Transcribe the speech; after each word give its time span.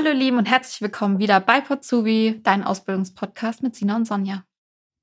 Hallo 0.00 0.12
Lieben 0.12 0.38
und 0.38 0.48
herzlich 0.48 0.80
willkommen 0.80 1.18
wieder 1.18 1.40
bei 1.40 1.60
Potsubi, 1.60 2.38
dein 2.44 2.62
Ausbildungspodcast 2.62 3.64
mit 3.64 3.74
Sina 3.74 3.96
und 3.96 4.06
Sonja. 4.06 4.44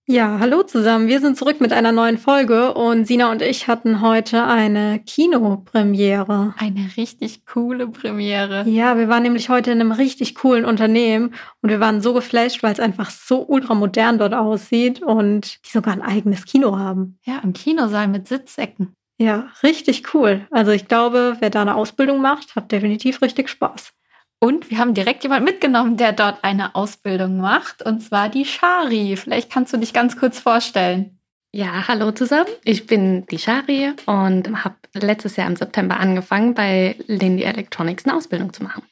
Ja, 0.08 0.38
hallo 0.40 0.64
zusammen. 0.64 1.10
Wir 1.10 1.20
sind 1.20 1.36
zurück 1.38 1.60
mit 1.60 1.74
einer 1.74 1.92
neuen 1.92 2.18
Folge 2.18 2.74
und 2.74 3.06
Sina 3.06 3.30
und 3.30 3.42
ich 3.42 3.68
hatten 3.68 4.00
heute 4.00 4.46
eine 4.46 5.02
Kinopremiere. 5.06 6.54
Eine 6.58 6.92
richtig 6.96 7.46
coole 7.46 7.90
Premiere. 7.90 8.64
Ja, 8.70 8.98
wir 8.98 9.10
waren 9.10 9.24
nämlich 9.24 9.50
heute 9.50 9.72
in 9.72 9.82
einem 9.82 9.92
richtig 9.92 10.34
coolen 10.34 10.64
Unternehmen 10.64 11.34
und 11.62 11.70
wir 11.70 11.82
waren 11.82 12.00
so 12.00 12.14
geflasht, 12.14 12.64
weil 12.64 12.72
es 12.72 12.80
einfach 12.80 13.10
so 13.10 13.46
ultramodern 13.46 14.18
dort 14.18 14.34
aussieht 14.34 15.02
und 15.02 15.60
die 15.66 15.72
sogar 15.72 15.94
ein 15.94 16.04
eigenes 16.04 16.46
Kino 16.46 16.78
haben. 16.78 17.20
Ja, 17.26 17.42
im 17.44 17.52
Kinosaal 17.52 18.08
mit 18.08 18.30
Sitzecken. 18.30 18.94
Ja, 19.18 19.50
richtig 19.62 20.14
cool. 20.14 20.48
Also 20.52 20.72
ich 20.72 20.88
glaube, 20.88 21.36
wer 21.42 21.50
da 21.50 21.64
eine 21.64 21.76
Ausbildung 21.76 22.22
macht, 22.22 22.56
hat 22.56 22.72
definitiv 22.72 23.22
richtig 23.22 23.50
Spaß. 23.50 23.92
Und 24.40 24.70
wir 24.70 24.78
haben 24.78 24.94
direkt 24.94 25.24
jemand 25.24 25.46
mitgenommen, 25.46 25.98
der 25.98 26.12
dort 26.12 26.44
eine 26.44 26.76
Ausbildung 26.76 27.38
macht, 27.38 27.82
und 27.82 28.02
zwar 28.02 28.30
die 28.30 28.46
Shari. 28.46 29.16
Vielleicht 29.16 29.52
kannst 29.52 29.74
du 29.74 29.78
dich 29.78 29.94
ganz 29.94 30.18
kurz 30.18 30.40
vorstellen. 30.40 31.20
Ja, 31.54 31.88
hallo 31.88 32.12
zusammen. 32.12 32.50
Ich 32.66 32.86
bin 32.86 33.26
die 33.28 33.40
Shari 33.40 33.94
und 34.08 34.66
habe 34.66 34.76
letztes 34.94 35.38
Jahr 35.38 35.48
im 35.48 35.56
September 35.56 35.98
angefangen, 35.98 36.54
bei 36.54 36.98
Lindy 37.08 37.44
Electronics 37.44 38.06
eine 38.06 38.16
Ausbildung 38.16 38.52
zu 38.52 38.62
machen. 38.62 38.84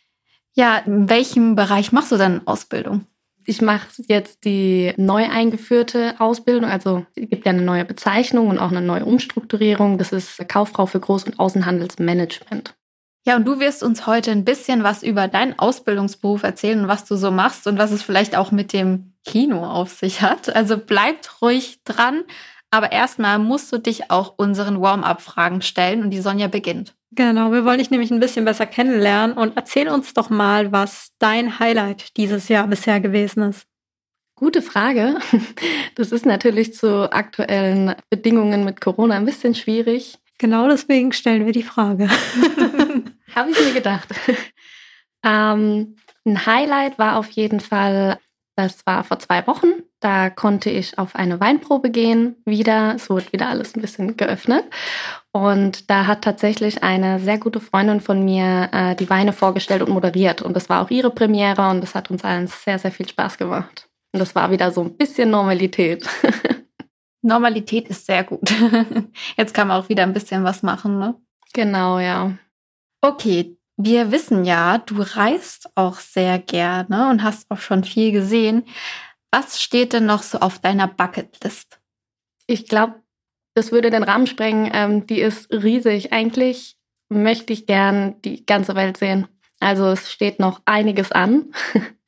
Ja, 0.53 0.77
in 0.77 1.09
welchem 1.09 1.55
Bereich 1.55 1.91
machst 1.91 2.13
du 2.13 2.17
dann 2.17 2.47
Ausbildung? 2.47 3.05
Ich 3.45 3.61
mache 3.61 3.87
jetzt 4.07 4.45
die 4.45 4.93
neu 4.95 5.29
eingeführte 5.29 6.15
Ausbildung. 6.19 6.69
Also 6.69 7.05
es 7.15 7.29
gibt 7.29 7.45
ja 7.45 7.51
eine 7.51 7.63
neue 7.63 7.83
Bezeichnung 7.83 8.47
und 8.47 8.59
auch 8.59 8.71
eine 8.71 8.81
neue 8.81 9.03
Umstrukturierung. 9.03 9.97
Das 9.97 10.13
ist 10.13 10.47
Kauffrau 10.47 10.85
für 10.85 10.99
Groß- 10.99 11.25
und 11.25 11.39
Außenhandelsmanagement. 11.39 12.75
Ja, 13.25 13.37
und 13.37 13.45
du 13.45 13.59
wirst 13.59 13.83
uns 13.83 14.05
heute 14.05 14.31
ein 14.31 14.43
bisschen 14.43 14.83
was 14.83 15.01
über 15.01 15.29
deinen 15.29 15.57
Ausbildungsberuf 15.57 16.43
erzählen 16.43 16.81
und 16.81 16.87
was 16.89 17.05
du 17.05 17.15
so 17.15 17.31
machst 17.31 17.67
und 17.67 17.77
was 17.77 17.91
es 17.91 18.03
vielleicht 18.03 18.35
auch 18.35 18.51
mit 18.51 18.73
dem 18.73 19.13
Kino 19.25 19.65
auf 19.65 19.93
sich 19.93 20.21
hat. 20.21 20.53
Also 20.53 20.77
bleibt 20.77 21.41
ruhig 21.41 21.79
dran. 21.85 22.23
Aber 22.69 22.91
erstmal 22.91 23.37
musst 23.37 23.71
du 23.71 23.77
dich 23.77 24.09
auch 24.09 24.33
unseren 24.35 24.81
Warm-up-Fragen 24.81 25.61
stellen 25.61 26.01
und 26.01 26.09
die 26.09 26.21
Sonja 26.21 26.47
beginnt. 26.47 26.95
Genau, 27.11 27.51
wir 27.51 27.63
wollen 27.65 27.77
dich 27.77 27.91
nämlich 27.91 28.09
ein 28.09 28.19
bisschen 28.19 28.45
besser 28.45 28.65
kennenlernen 28.65 29.37
und 29.37 29.55
erzähl 29.55 29.87
uns 29.87 30.15
doch 30.15 30.31
mal, 30.31 30.71
was 30.71 31.11
dein 31.19 31.59
Highlight 31.59 32.17
dieses 32.17 32.47
Jahr 32.49 32.65
bisher 32.67 32.99
gewesen 32.99 33.43
ist. 33.43 33.67
Gute 34.35 34.61
Frage. 34.61 35.17
Das 35.95 36.11
ist 36.11 36.25
natürlich 36.25 36.73
zu 36.73 37.11
aktuellen 37.13 37.93
Bedingungen 38.09 38.65
mit 38.65 38.81
Corona 38.81 39.15
ein 39.15 39.25
bisschen 39.25 39.53
schwierig. 39.53 40.17
Genau 40.43 40.67
deswegen 40.67 41.13
stellen 41.13 41.45
wir 41.45 41.53
die 41.53 41.63
Frage. 41.63 42.09
Habe 43.33 43.51
ich 43.51 43.65
mir 43.65 43.71
gedacht. 43.71 44.09
ähm, 45.25 45.95
ein 46.25 46.45
Highlight 46.45 46.99
war 46.99 47.15
auf 47.15 47.29
jeden 47.29 47.61
Fall, 47.61 48.19
das 48.57 48.85
war 48.85 49.05
vor 49.05 49.19
zwei 49.19 49.47
Wochen. 49.47 49.67
Da 50.01 50.29
konnte 50.29 50.69
ich 50.69 50.99
auf 50.99 51.15
eine 51.15 51.39
Weinprobe 51.39 51.91
gehen 51.91 52.35
wieder. 52.43 52.93
Es 52.93 53.09
wurde 53.09 53.31
wieder 53.31 53.47
alles 53.47 53.73
ein 53.73 53.79
bisschen 53.79 54.17
geöffnet. 54.17 54.65
Und 55.31 55.89
da 55.89 56.07
hat 56.07 56.23
tatsächlich 56.25 56.83
eine 56.83 57.21
sehr 57.21 57.37
gute 57.37 57.61
Freundin 57.61 58.01
von 58.01 58.25
mir 58.25 58.67
äh, 58.73 58.95
die 58.97 59.09
Weine 59.09 59.31
vorgestellt 59.31 59.81
und 59.81 59.93
moderiert. 59.93 60.41
Und 60.41 60.57
das 60.57 60.67
war 60.67 60.83
auch 60.83 60.89
ihre 60.89 61.09
Premiere 61.09 61.69
und 61.69 61.79
das 61.79 61.95
hat 61.95 62.11
uns 62.11 62.25
allen 62.25 62.47
sehr, 62.47 62.79
sehr 62.79 62.91
viel 62.91 63.07
Spaß 63.07 63.37
gemacht. 63.37 63.87
Und 64.11 64.19
das 64.19 64.35
war 64.35 64.51
wieder 64.51 64.73
so 64.73 64.81
ein 64.81 64.97
bisschen 64.97 65.29
Normalität. 65.29 66.05
Normalität 67.23 67.87
ist 67.87 68.05
sehr 68.05 68.23
gut. 68.23 68.53
Jetzt 69.37 69.53
kann 69.53 69.69
man 69.69 69.81
auch 69.81 69.89
wieder 69.89 70.03
ein 70.03 70.13
bisschen 70.13 70.43
was 70.43 70.61
machen, 70.61 70.99
ne? 70.99 71.15
Genau, 71.53 71.99
ja. 71.99 72.37
Okay, 73.01 73.57
wir 73.77 74.11
wissen 74.11 74.45
ja, 74.45 74.77
du 74.77 75.01
reist 75.01 75.69
auch 75.75 75.99
sehr 75.99 76.37
gerne 76.37 77.09
und 77.09 77.23
hast 77.23 77.49
auch 77.49 77.57
schon 77.57 77.83
viel 77.83 78.11
gesehen. 78.11 78.65
Was 79.31 79.61
steht 79.61 79.93
denn 79.93 80.05
noch 80.05 80.21
so 80.21 80.39
auf 80.39 80.59
deiner 80.59 80.87
Bucketlist? 80.87 81.79
Ich 82.45 82.67
glaube, 82.67 83.01
das 83.55 83.71
würde 83.71 83.89
den 83.89 84.03
Rahmen 84.03 84.27
sprengen. 84.27 84.69
Ähm, 84.73 85.07
die 85.07 85.21
ist 85.21 85.51
riesig. 85.51 86.11
Eigentlich 86.11 86.77
möchte 87.09 87.53
ich 87.53 87.65
gern 87.65 88.21
die 88.21 88.45
ganze 88.45 88.75
Welt 88.75 88.97
sehen. 88.97 89.27
Also 89.59 89.87
es 89.87 90.11
steht 90.11 90.39
noch 90.39 90.61
einiges 90.65 91.11
an. 91.11 91.53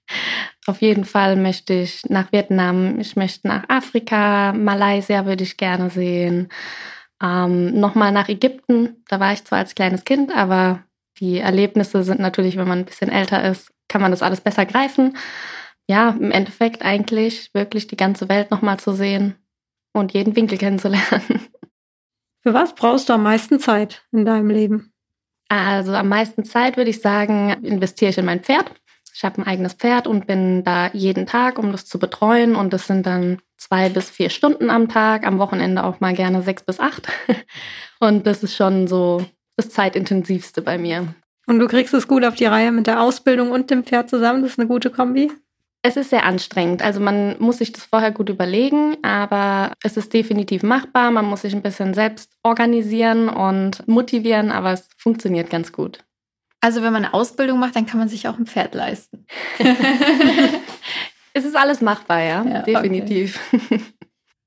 Auf 0.67 0.81
jeden 0.81 1.05
Fall 1.05 1.35
möchte 1.35 1.73
ich 1.73 2.03
nach 2.09 2.31
Vietnam, 2.31 2.99
ich 2.99 3.15
möchte 3.15 3.47
nach 3.47 3.69
Afrika, 3.69 4.53
Malaysia 4.53 5.25
würde 5.25 5.43
ich 5.43 5.57
gerne 5.57 5.89
sehen. 5.89 6.49
Ähm, 7.21 7.79
Nochmal 7.79 8.11
nach 8.11 8.29
Ägypten, 8.29 9.03
da 9.07 9.19
war 9.19 9.33
ich 9.33 9.43
zwar 9.43 9.59
als 9.59 9.75
kleines 9.75 10.03
Kind, 10.03 10.35
aber 10.35 10.83
die 11.19 11.37
Erlebnisse 11.37 12.03
sind 12.03 12.19
natürlich, 12.19 12.57
wenn 12.57 12.67
man 12.67 12.79
ein 12.79 12.85
bisschen 12.85 13.09
älter 13.09 13.43
ist, 13.49 13.71
kann 13.87 14.01
man 14.01 14.11
das 14.11 14.23
alles 14.23 14.41
besser 14.41 14.65
greifen. 14.65 15.17
Ja, 15.87 16.09
im 16.09 16.31
Endeffekt 16.31 16.83
eigentlich 16.83 17.53
wirklich 17.53 17.87
die 17.87 17.97
ganze 17.97 18.27
Welt 18.27 18.51
nochmal 18.51 18.79
zu 18.79 18.93
sehen 18.93 19.35
und 19.93 20.13
jeden 20.13 20.35
Winkel 20.35 20.57
kennenzulernen. 20.57 21.47
Für 22.43 22.53
was 22.53 22.75
brauchst 22.75 23.09
du 23.09 23.13
am 23.13 23.23
meisten 23.23 23.59
Zeit 23.59 24.03
in 24.11 24.25
deinem 24.25 24.49
Leben? 24.49 24.93
Also 25.47 25.93
am 25.93 26.09
meisten 26.09 26.43
Zeit 26.43 26.75
würde 26.75 26.89
ich 26.89 27.01
sagen, 27.01 27.51
investiere 27.63 28.09
ich 28.09 28.17
in 28.17 28.25
mein 28.25 28.41
Pferd. 28.41 28.71
Ich 29.15 29.23
habe 29.23 29.41
ein 29.41 29.47
eigenes 29.47 29.73
Pferd 29.73 30.07
und 30.07 30.27
bin 30.27 30.65
da 30.65 30.89
jeden 30.91 31.25
Tag, 31.25 31.57
um 31.57 31.71
das 31.71 31.85
zu 31.85 31.99
betreuen. 31.99 32.53
Und 32.53 32.73
das 32.73 32.85
sind 32.85 33.05
dann 33.05 33.39
zwei 33.55 33.87
bis 33.87 34.09
vier 34.09 34.29
Stunden 34.29 34.69
am 34.69 34.89
Tag, 34.89 35.25
am 35.25 35.39
Wochenende 35.39 35.85
auch 35.85 36.01
mal 36.01 36.13
gerne 36.13 36.41
sechs 36.41 36.63
bis 36.63 36.81
acht. 36.81 37.07
Und 38.01 38.27
das 38.27 38.43
ist 38.43 38.57
schon 38.57 38.87
so 38.87 39.25
das 39.55 39.69
zeitintensivste 39.69 40.61
bei 40.61 40.77
mir. 40.77 41.15
Und 41.47 41.59
du 41.59 41.67
kriegst 41.67 41.93
es 41.93 42.09
gut 42.09 42.25
auf 42.25 42.35
die 42.35 42.45
Reihe 42.45 42.73
mit 42.73 42.87
der 42.87 43.01
Ausbildung 43.01 43.51
und 43.51 43.71
dem 43.71 43.85
Pferd 43.85 44.09
zusammen. 44.09 44.41
Das 44.41 44.51
ist 44.51 44.59
eine 44.59 44.67
gute 44.67 44.89
Kombi. 44.89 45.31
Es 45.81 45.95
ist 45.95 46.09
sehr 46.09 46.25
anstrengend. 46.25 46.81
Also 46.81 46.99
man 46.99 47.37
muss 47.39 47.59
sich 47.59 47.71
das 47.71 47.85
vorher 47.85 48.11
gut 48.11 48.27
überlegen, 48.27 48.97
aber 49.01 49.71
es 49.81 49.95
ist 49.95 50.11
definitiv 50.11 50.61
machbar. 50.61 51.11
Man 51.11 51.25
muss 51.25 51.43
sich 51.43 51.55
ein 51.55 51.61
bisschen 51.61 51.93
selbst 51.93 52.33
organisieren 52.43 53.29
und 53.29 53.87
motivieren, 53.87 54.51
aber 54.51 54.73
es 54.73 54.89
funktioniert 54.97 55.49
ganz 55.49 55.71
gut. 55.71 56.03
Also 56.61 56.81
wenn 56.81 56.93
man 56.93 57.05
eine 57.05 57.13
Ausbildung 57.13 57.59
macht, 57.59 57.75
dann 57.75 57.85
kann 57.85 57.99
man 57.99 58.09
sich 58.09 58.27
auch 58.27 58.37
ein 58.37 58.47
Pferd 58.47 58.73
leisten. 58.73 59.25
es 61.33 61.45
ist 61.45 61.55
alles 61.55 61.81
machbar, 61.81 62.21
ja, 62.21 62.43
ja 62.43 62.61
definitiv. 62.61 63.39
Okay. 63.53 63.81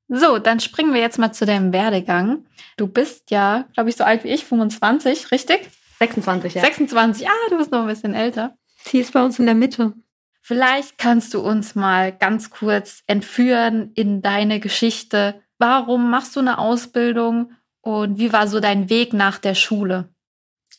So, 0.08 0.38
dann 0.38 0.58
springen 0.58 0.94
wir 0.94 1.02
jetzt 1.02 1.19
mal 1.19 1.32
zu 1.32 1.44
deinem 1.44 1.72
Werdegang. 1.72 2.46
Du 2.78 2.86
bist 2.86 3.30
ja, 3.30 3.66
glaube 3.74 3.91
ich, 3.91 3.96
so 3.96 4.04
alt 4.04 4.24
wie 4.24 4.28
ich, 4.28 4.46
25, 4.46 5.30
richtig? 5.30 5.69
26, 5.98 6.54
ja. 6.54 6.62
26, 6.62 7.28
ah, 7.28 7.32
du 7.50 7.58
bist 7.58 7.70
noch 7.70 7.82
ein 7.82 7.88
bisschen 7.88 8.14
älter. 8.14 8.56
Sie 8.84 9.00
ist 9.00 9.12
bei 9.12 9.22
uns 9.22 9.38
in 9.38 9.46
der 9.46 9.54
Mitte. 9.54 9.92
Vielleicht 10.40 10.96
kannst 10.96 11.34
du 11.34 11.40
uns 11.40 11.75
mal 11.75 12.10
ganz 12.10 12.48
kurz 12.48 13.02
entführen 13.06 13.92
in 13.94 14.22
deine 14.22 14.60
Geschichte. 14.60 15.42
Warum 15.58 16.08
machst 16.10 16.36
du 16.36 16.40
eine 16.40 16.58
Ausbildung 16.58 17.52
und 17.82 18.19
wie 18.19 18.32
war 18.32 18.48
so 18.48 18.60
dein 18.60 18.88
Weg 18.88 19.12
nach 19.12 19.38
der 19.38 19.54
Schule? 19.54 20.08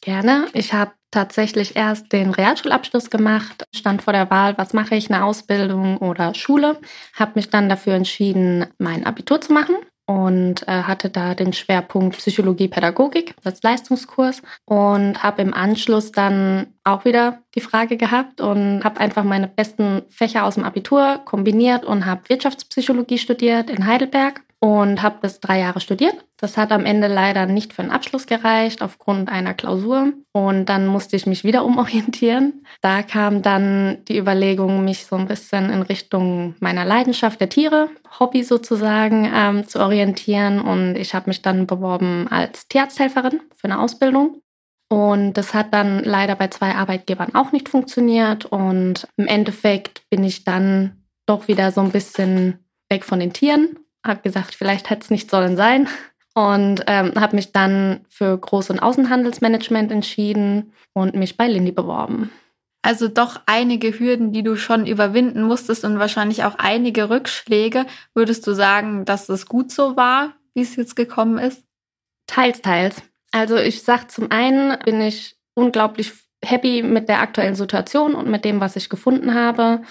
Gerne. 0.02 0.48
Ich 0.54 0.74
habe 0.74 0.92
tatsächlich 1.12 1.76
erst 1.76 2.14
den 2.14 2.32
Realschulabschluss 2.32 3.10
gemacht, 3.10 3.66
stand 3.76 4.02
vor 4.02 4.14
der 4.14 4.30
Wahl, 4.30 4.58
was 4.58 4.74
mache 4.74 4.96
ich, 4.96 5.12
eine 5.12 5.26
Ausbildung 5.26 5.98
oder 5.98 6.34
Schule, 6.36 6.80
habe 7.16 7.32
mich 7.36 7.50
dann 7.50 7.68
dafür 7.68 7.94
entschieden, 7.94 8.68
mein 8.78 9.06
Abitur 9.06 9.42
zu 9.42 9.52
machen 9.52 9.76
und 10.06 10.68
äh, 10.68 10.84
hatte 10.84 11.10
da 11.10 11.36
den 11.36 11.54
Schwerpunkt 11.54 12.18
Psychologie, 12.18 12.68
Pädagogik 12.68 13.36
als 13.44 13.62
Leistungskurs 13.62 14.42
und 14.66 15.22
habe 15.22 15.42
im 15.42 15.54
Anschluss 15.54 16.12
dann 16.12 16.74
auch 16.84 17.06
wieder 17.06 17.44
die 17.56 17.62
Frage 17.62 17.98
gehabt 17.98 18.40
und 18.42 18.84
habe 18.84 19.00
einfach 19.00 19.24
meine 19.24 19.48
besten 19.48 20.04
Fächer 20.10 20.46
aus 20.46 20.56
dem 20.56 20.64
Abitur 20.64 21.22
kombiniert 21.26 21.86
und 21.86 22.06
habe 22.06 22.28
Wirtschaftspsychologie 22.28 23.18
studiert 23.18 23.70
in 23.70 23.86
Heidelberg 23.86 24.42
und 24.60 25.02
habe 25.02 25.20
das 25.22 25.40
drei 25.40 25.60
Jahre 25.60 25.80
studiert. 25.80 26.16
Das 26.38 26.58
hat 26.58 26.72
am 26.72 26.86
Ende 26.86 27.08
leider 27.08 27.46
nicht 27.46 27.74
für 27.74 27.82
einen 27.82 27.92
Abschluss 27.92 28.28
gereicht 28.28 28.82
aufgrund 28.82 29.30
einer 29.30 29.54
Klausur 29.54 30.12
und 30.34 30.66
dann 30.66 30.86
musste 30.86 31.16
ich 31.16 31.26
mich 31.26 31.44
wieder 31.44 31.64
umorientieren. 31.66 32.66
Da 32.82 33.02
kam 33.02 33.42
dann 33.42 34.00
die 34.08 34.18
Überlegung, 34.18 34.84
mich 34.84 35.06
so 35.06 35.16
ein 35.16 35.28
bisschen 35.28 35.70
in 35.70 35.82
Richtung 35.82 36.56
meiner 36.60 36.84
Leidenschaft 36.84 37.40
der 37.40 37.50
Tiere, 37.50 37.90
Hobby 38.20 38.44
sozusagen, 38.44 39.32
ähm, 39.34 39.68
zu 39.68 39.80
orientieren 39.80 40.60
und 40.60 40.96
ich 40.96 41.14
habe 41.14 41.30
mich 41.30 41.42
dann 41.42 41.66
beworben 41.66 42.28
als 42.30 42.68
Tierarzthelferin 42.68 43.40
für 43.56 43.66
eine 43.66 43.80
Ausbildung. 43.80 44.42
Und 44.92 45.34
das 45.34 45.54
hat 45.54 45.72
dann 45.72 46.04
leider 46.04 46.36
bei 46.36 46.48
zwei 46.48 46.74
Arbeitgebern 46.74 47.36
auch 47.36 47.52
nicht 47.52 47.70
funktioniert. 47.70 48.46
Und 48.46 49.08
im 49.18 49.28
Endeffekt 49.28 50.02
bin 50.10 50.24
ich 50.24 50.46
dann 50.46 51.04
doch 51.28 51.48
wieder 51.48 51.72
so 51.72 51.82
ein 51.82 51.92
bisschen 51.92 52.58
weg 52.90 53.06
von 53.06 53.20
den 53.20 53.32
Tieren 53.32 53.78
habe 54.06 54.22
gesagt, 54.22 54.56
vielleicht 54.56 54.90
hätte 54.90 55.04
es 55.04 55.10
nicht 55.10 55.30
sollen 55.30 55.58
sein 55.58 55.88
und 56.34 56.84
ähm, 56.88 57.14
habe 57.16 57.36
mich 57.36 57.52
dann 57.52 58.06
für 58.10 58.36
Groß- 58.36 58.72
und 58.72 58.80
Außenhandelsmanagement 58.80 59.92
entschieden 59.92 60.74
und 60.94 61.16
mich 61.16 61.38
bei 61.38 61.48
Lindy 61.48 61.72
beworben. 61.72 62.32
Also 62.82 63.10
doch 63.10 63.42
einige 63.46 64.00
Hürden, 64.00 64.32
die 64.32 64.44
du 64.44 64.56
schon 64.56 64.86
überwinden 64.86 65.44
musstest 65.44 65.84
und 65.84 66.00
wahrscheinlich 66.00 66.46
auch 66.46 66.56
einige 66.58 67.10
Rückschläge. 67.10 67.86
Würdest 68.14 68.48
du 68.48 68.54
sagen, 68.54 69.04
dass 69.04 69.28
es 69.28 69.48
gut 69.48 69.72
so 69.72 69.98
war, 69.98 70.34
wie 70.54 70.62
es 70.62 70.78
jetzt 70.78 70.96
gekommen 70.96 71.38
ist? 71.38 71.64
Teils, 72.26 72.62
teils. 72.62 73.02
Also 73.32 73.58
ich 73.58 73.84
sage 73.84 74.08
zum 74.08 74.32
einen 74.32 74.80
bin 74.86 75.02
ich 75.02 75.38
unglaublich 75.56 76.14
happy 76.44 76.84
mit 76.84 77.10
der 77.10 77.20
aktuellen 77.20 77.56
Situation 77.56 78.16
und 78.16 78.30
mit 78.30 78.46
dem, 78.46 78.62
was 78.62 78.78
ich 78.78 78.90
gefunden 78.90 79.34
habe. 79.34 79.82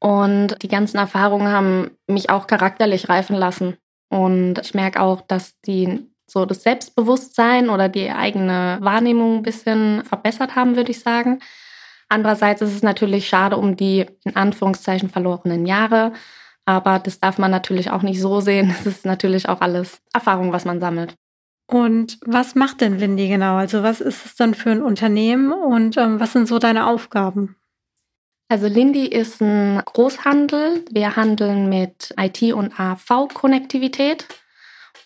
Und 0.00 0.62
die 0.62 0.68
ganzen 0.68 0.98
Erfahrungen 0.98 1.48
haben 1.48 1.90
mich 2.06 2.30
auch 2.30 2.46
charakterlich 2.46 3.08
reifen 3.08 3.36
lassen. 3.36 3.76
Und 4.10 4.58
ich 4.60 4.74
merke 4.74 5.00
auch, 5.00 5.20
dass 5.20 5.60
die 5.62 6.06
so 6.26 6.44
das 6.44 6.62
Selbstbewusstsein 6.62 7.70
oder 7.70 7.88
die 7.88 8.10
eigene 8.10 8.78
Wahrnehmung 8.80 9.38
ein 9.38 9.42
bisschen 9.42 10.04
verbessert 10.04 10.56
haben, 10.56 10.76
würde 10.76 10.90
ich 10.90 11.00
sagen. 11.00 11.40
Andererseits 12.08 12.62
ist 12.62 12.74
es 12.74 12.82
natürlich 12.82 13.28
schade 13.28 13.56
um 13.56 13.76
die 13.76 14.06
in 14.24 14.36
Anführungszeichen 14.36 15.08
verlorenen 15.08 15.66
Jahre. 15.66 16.12
Aber 16.64 16.98
das 16.98 17.18
darf 17.18 17.38
man 17.38 17.50
natürlich 17.50 17.90
auch 17.90 18.02
nicht 18.02 18.20
so 18.20 18.40
sehen. 18.40 18.70
Es 18.78 18.86
ist 18.86 19.06
natürlich 19.06 19.48
auch 19.48 19.60
alles 19.60 20.00
Erfahrung, 20.12 20.52
was 20.52 20.64
man 20.64 20.80
sammelt. 20.80 21.14
Und 21.70 22.18
was 22.24 22.54
macht 22.54 22.80
denn 22.80 22.98
Lindy 22.98 23.28
genau? 23.28 23.56
Also 23.56 23.82
was 23.82 24.00
ist 24.00 24.24
es 24.24 24.36
dann 24.36 24.54
für 24.54 24.70
ein 24.70 24.82
Unternehmen 24.82 25.52
und 25.52 25.98
ähm, 25.98 26.18
was 26.18 26.32
sind 26.32 26.48
so 26.48 26.58
deine 26.58 26.86
Aufgaben? 26.86 27.56
Also 28.50 28.66
Lindy 28.66 29.06
ist 29.06 29.42
ein 29.42 29.82
Großhandel. 29.84 30.84
Wir 30.90 31.16
handeln 31.16 31.68
mit 31.68 32.14
IT- 32.18 32.54
und 32.54 32.78
AV-Konnektivität 32.80 34.26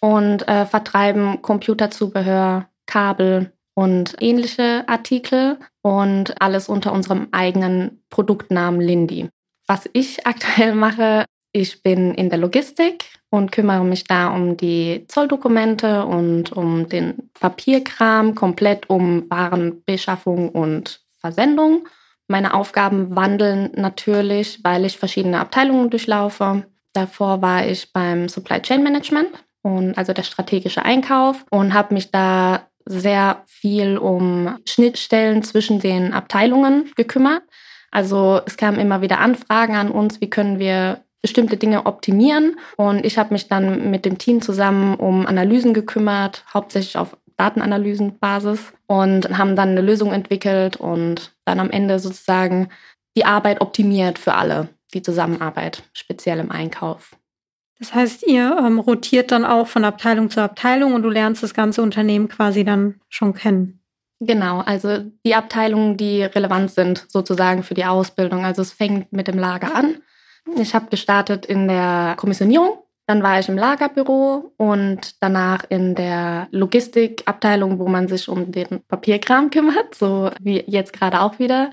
und 0.01 0.47
äh, 0.47 0.65
vertreiben 0.65 1.43
Computerzubehör, 1.43 2.69
Kabel 2.87 3.53
und 3.75 4.15
ähnliche 4.21 4.85
Artikel 4.89 5.59
und 5.83 6.41
alles 6.41 6.69
unter 6.69 6.93
unserem 6.93 7.29
eigenen 7.33 8.05
Produktnamen 8.11 8.81
Lindy. 8.81 9.29
Was 9.67 9.91
ich 9.93 10.25
aktuell 10.27 10.75
mache, 10.75 11.25
ich 11.53 11.83
bin 11.83 12.15
in 12.15 12.31
der 12.31 12.39
Logistik 12.39 13.05
und 13.29 13.51
kümmere 13.51 13.85
mich 13.85 14.05
da 14.05 14.33
um 14.33 14.57
die 14.57 15.05
Zolldokumente 15.09 16.07
und 16.07 16.53
um 16.53 16.89
den 16.89 17.31
Papierkram, 17.41 18.37
komplett 18.37 18.89
um 18.89 19.29
Warenbeschaffung 19.29 20.49
und 20.51 21.01
Versendung. 21.19 21.89
Meine 22.29 22.55
Aufgaben 22.55 23.15
wandeln 23.15 23.71
natürlich, 23.75 24.61
weil 24.63 24.85
ich 24.85 24.99
verschiedene 24.99 25.41
Abteilungen 25.41 25.91
durchlaufe. 25.91 26.65
Davor 26.93 27.43
war 27.43 27.67
ich 27.67 27.93
beim 27.93 28.29
Supply 28.29 28.61
Chain 28.61 28.83
Management 28.83 29.31
und 29.63 29.97
also 29.97 30.13
der 30.13 30.23
strategische 30.23 30.85
Einkauf 30.85 31.45
und 31.51 31.75
habe 31.75 31.95
mich 31.95 32.11
da 32.11 32.69
sehr 32.85 33.43
viel 33.47 33.97
um 33.97 34.59
Schnittstellen 34.69 35.43
zwischen 35.43 35.81
den 35.81 36.13
Abteilungen 36.13 36.91
gekümmert. 36.97 37.43
Also 37.91 38.41
es 38.47 38.57
kamen 38.57 38.79
immer 38.79 39.03
wieder 39.03 39.21
Anfragen 39.21 39.77
an 39.77 39.91
uns, 39.91 40.21
wie 40.21 40.31
können 40.31 40.59
wir 40.59 41.05
bestimmte 41.21 41.57
Dinge 41.57 41.87
optimieren. 41.87 42.57
Und 42.77 43.07
ich 43.07 43.17
habe 43.17 43.33
mich 43.33 43.49
dann 43.49 43.91
mit 43.91 44.05
dem 44.05 44.19
Team 44.19 44.43
zusammen 44.43 44.97
um 44.97 45.27
Analysen 45.27 45.73
gekümmert, 45.73 46.45
hauptsächlich 46.53 46.99
auf 46.99 47.17
Datenanalysenbasis 47.43 48.73
und 48.87 49.37
haben 49.37 49.57
dann 49.57 49.71
eine 49.71 49.81
Lösung 49.81 50.13
entwickelt 50.13 50.77
und 50.77 51.35
dann 51.45 51.59
am 51.59 51.71
Ende 51.71 51.99
sozusagen 51.99 52.69
die 53.17 53.25
Arbeit 53.25 53.61
optimiert 53.61 54.19
für 54.19 54.35
alle, 54.35 54.69
die 54.95 55.03
Zusammenarbeit, 55.03 55.83
speziell 55.93 56.39
im 56.39 56.51
Einkauf. 56.51 57.17
Das 57.79 57.95
heißt, 57.95 58.27
ihr 58.27 58.57
ähm, 58.59 58.79
rotiert 58.79 59.33
dann 59.33 59.45
auch 59.45 59.67
von 59.67 59.85
Abteilung 59.85 60.31
zu 60.31 60.41
Abteilung 60.41 60.95
und 60.95 61.03
du 61.03 61.11
lernst 61.11 61.43
das 61.43 61.53
ganze 61.53 61.83
Unternehmen 61.83 62.29
quasi 62.29 62.65
dann 62.65 63.01
schon 63.09 63.35
kennen. 63.35 63.81
Genau, 64.21 64.61
also 64.61 64.99
die 65.27 65.35
Abteilungen, 65.35 65.97
die 65.97 66.23
relevant 66.23 66.71
sind 66.71 67.07
sozusagen 67.09 67.65
für 67.65 67.75
die 67.75 67.87
Ausbildung. 67.87 68.45
Also 68.45 68.63
es 68.63 68.73
fängt 68.73 69.13
mit 69.13 69.27
dem 69.27 69.37
Lager 69.37 69.75
an 69.75 69.97
ich 70.57 70.75
habe 70.75 70.87
gestartet 70.91 71.47
in 71.47 71.69
der 71.69 72.15
Kommissionierung, 72.17 72.82
dann 73.07 73.23
war 73.23 73.39
ich 73.41 73.49
im 73.49 73.59
Lagerbüro 73.59 74.53
und 74.57 75.23
danach 75.23 75.65
in 75.69 75.95
der 75.95 76.49
Logistikabteilung, 76.51 77.79
wo 77.79 77.89
man 77.89 78.09
sich 78.09 78.29
um 78.29 78.53
den 78.53 78.83
Papierkram 78.87 79.51
kümmert, 79.51 79.95
so 79.95 80.31
wie 80.41 80.63
jetzt 80.67 80.93
gerade 80.93 81.21
auch 81.21 81.39
wieder. 81.39 81.71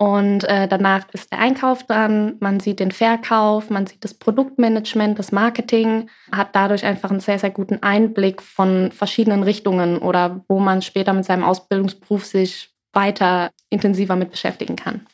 Und 0.00 0.44
äh, 0.44 0.68
danach 0.68 1.08
ist 1.12 1.32
der 1.32 1.40
Einkauf 1.40 1.84
dran, 1.84 2.36
man 2.38 2.60
sieht 2.60 2.78
den 2.78 2.92
Verkauf, 2.92 3.68
man 3.68 3.86
sieht 3.86 4.04
das 4.04 4.14
Produktmanagement, 4.14 5.18
das 5.18 5.32
Marketing, 5.32 6.08
hat 6.30 6.54
dadurch 6.54 6.84
einfach 6.84 7.10
einen 7.10 7.18
sehr, 7.18 7.40
sehr 7.40 7.50
guten 7.50 7.82
Einblick 7.82 8.40
von 8.40 8.92
verschiedenen 8.92 9.42
Richtungen 9.42 9.98
oder 9.98 10.44
wo 10.46 10.60
man 10.60 10.82
später 10.82 11.12
mit 11.12 11.24
seinem 11.24 11.42
Ausbildungsberuf 11.42 12.24
sich 12.24 12.70
weiter 12.92 13.50
intensiver 13.70 14.14
mit 14.14 14.30
beschäftigen 14.30 14.76
kann. 14.76 15.06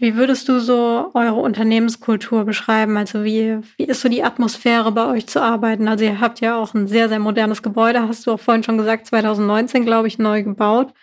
Wie 0.00 0.14
würdest 0.14 0.48
du 0.48 0.60
so 0.60 1.10
eure 1.14 1.34
Unternehmenskultur 1.40 2.44
beschreiben? 2.44 2.96
Also 2.96 3.24
wie, 3.24 3.58
wie 3.76 3.84
ist 3.84 4.00
so 4.00 4.08
die 4.08 4.22
Atmosphäre 4.22 4.92
bei 4.92 5.06
euch 5.06 5.26
zu 5.26 5.42
arbeiten? 5.42 5.88
Also 5.88 6.04
ihr 6.04 6.20
habt 6.20 6.40
ja 6.40 6.56
auch 6.56 6.72
ein 6.72 6.86
sehr, 6.86 7.08
sehr 7.08 7.18
modernes 7.18 7.62
Gebäude, 7.64 8.06
hast 8.06 8.24
du 8.26 8.32
auch 8.32 8.40
vorhin 8.40 8.62
schon 8.62 8.78
gesagt, 8.78 9.06
2019, 9.06 9.84
glaube 9.84 10.06
ich, 10.06 10.18
neu 10.18 10.44
gebaut. 10.44 10.94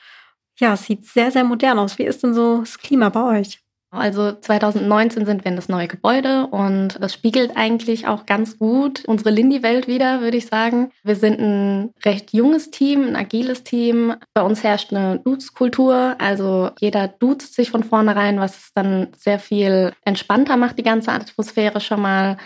Ja, 0.59 0.73
es 0.75 0.85
sieht 0.85 1.05
sehr, 1.05 1.29
sehr 1.31 1.43
modern 1.43 1.77
aus. 1.79 1.99
Wie 1.99 2.05
ist 2.05 2.23
denn 2.23 2.33
so 2.33 2.59
das 2.59 2.77
Klima 2.79 3.09
bei 3.09 3.39
euch? 3.41 3.64
Also 3.95 4.33
2019 4.33 5.25
sind 5.25 5.43
wir 5.43 5.49
in 5.49 5.55
das 5.55 5.69
neue 5.69 5.87
Gebäude 5.87 6.47
und 6.47 6.97
das 6.99 7.13
spiegelt 7.13 7.55
eigentlich 7.55 8.07
auch 8.07 8.25
ganz 8.25 8.57
gut 8.59 9.03
unsere 9.05 9.29
Lindy-Welt 9.29 9.87
wieder, 9.87 10.21
würde 10.21 10.37
ich 10.37 10.47
sagen. 10.47 10.91
Wir 11.03 11.15
sind 11.15 11.39
ein 11.39 11.93
recht 12.03 12.33
junges 12.33 12.71
Team, 12.71 13.07
ein 13.07 13.15
agiles 13.15 13.63
Team. 13.63 14.15
Bei 14.33 14.41
uns 14.41 14.63
herrscht 14.63 14.93
eine 14.93 15.19
Dudes-Kultur, 15.19 16.15
also 16.19 16.71
jeder 16.79 17.07
duzt 17.07 17.53
sich 17.53 17.71
von 17.71 17.83
vornherein, 17.83 18.39
was 18.39 18.71
dann 18.73 19.07
sehr 19.17 19.39
viel 19.39 19.93
entspannter 20.03 20.57
macht, 20.57 20.77
die 20.77 20.83
ganze 20.83 21.11
Atmosphäre 21.11 21.79
schon 21.79 22.01
mal. 22.01 22.37